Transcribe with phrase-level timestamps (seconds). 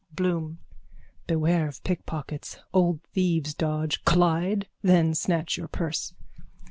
[0.15, 0.57] _BLOOM:
[1.27, 2.57] Beware of pickpockets.
[2.73, 4.03] Old thieves' dodge.
[4.03, 4.67] Collide.
[4.81, 6.15] Then snatch your purse.